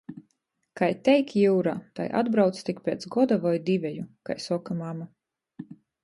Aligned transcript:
Kai 0.79 0.87
teik 1.07 1.33
jiurā, 1.41 1.73
tai 1.99 2.07
atbrauc 2.21 2.61
tik 2.69 2.81
piec 2.87 3.05
goda 3.15 3.37
voi 3.43 3.53
diveju, 3.67 4.07
kai 4.31 4.37
soka 4.47 4.79
mama. 4.79 5.07